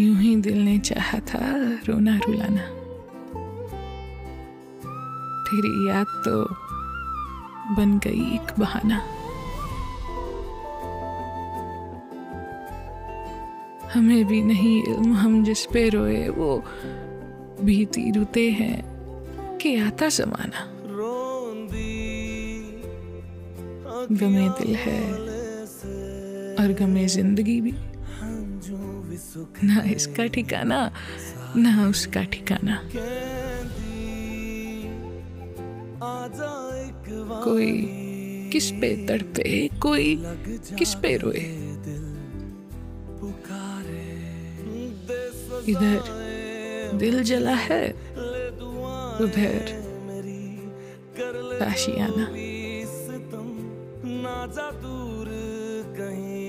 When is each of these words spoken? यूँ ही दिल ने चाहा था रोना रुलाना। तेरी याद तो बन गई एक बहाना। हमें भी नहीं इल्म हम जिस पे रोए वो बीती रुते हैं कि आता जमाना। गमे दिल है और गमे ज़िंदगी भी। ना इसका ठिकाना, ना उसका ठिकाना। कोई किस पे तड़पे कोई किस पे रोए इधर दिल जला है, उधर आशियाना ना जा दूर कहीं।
यूँ 0.00 0.16
ही 0.16 0.36
दिल 0.36 0.58
ने 0.58 0.78
चाहा 0.78 1.18
था 1.20 1.38
रोना 1.88 2.16
रुलाना। 2.18 2.62
तेरी 5.44 5.88
याद 5.88 6.06
तो 6.24 6.36
बन 7.76 7.98
गई 8.04 8.22
एक 8.34 8.52
बहाना। 8.58 9.02
हमें 13.94 14.24
भी 14.24 14.42
नहीं 14.42 14.82
इल्म 14.82 15.12
हम 15.14 15.42
जिस 15.44 15.66
पे 15.66 15.88
रोए 15.88 16.28
वो 16.28 16.62
बीती 17.64 18.10
रुते 18.10 18.50
हैं 18.50 19.58
कि 19.58 19.76
आता 19.76 20.08
जमाना। 20.08 20.68
गमे 24.12 24.48
दिल 24.58 24.74
है 24.76 25.00
और 26.56 26.72
गमे 26.80 27.06
ज़िंदगी 27.06 27.60
भी। 27.60 27.74
ना 29.64 29.82
इसका 29.92 30.26
ठिकाना, 30.34 30.80
ना 31.56 31.72
उसका 31.88 32.22
ठिकाना। 32.32 32.76
कोई 37.44 37.70
किस 38.52 38.70
पे 38.80 38.88
तड़पे 39.06 39.50
कोई 39.82 40.08
किस 40.78 40.94
पे 41.02 41.16
रोए 41.16 41.44
इधर 45.72 45.98
दिल 46.98 47.22
जला 47.22 47.56
है, 47.66 47.84
उधर 49.24 49.62
आशियाना 51.62 52.26
ना 54.24 54.38
जा 54.46 54.68
दूर 54.82 55.28
कहीं। 55.96 56.41